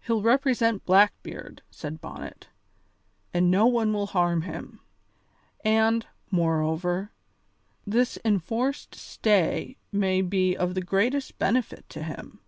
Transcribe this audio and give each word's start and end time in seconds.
"He'll 0.00 0.20
represent 0.20 0.84
Blackbeard," 0.84 1.62
said 1.70 2.00
Bonnet, 2.00 2.48
"and 3.32 3.52
no 3.52 3.66
one 3.68 3.92
will 3.92 4.08
harm 4.08 4.42
him. 4.42 4.80
And, 5.64 6.04
moreover, 6.28 7.12
this 7.86 8.18
enforced 8.24 8.96
stay 8.96 9.76
may 9.92 10.22
be 10.22 10.56
of 10.56 10.74
the 10.74 10.82
greatest 10.82 11.38
benefit 11.38 11.88
to 11.90 12.02
him. 12.02 12.40